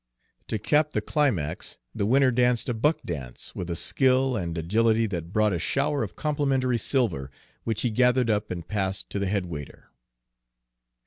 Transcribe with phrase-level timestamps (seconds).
[0.47, 5.05] To cap the climax, the winner danced a buck dance with a skill and agility
[5.05, 7.29] that brought a shower of complimentary silver,
[7.65, 9.91] which he gathered up and passed to the head waiter.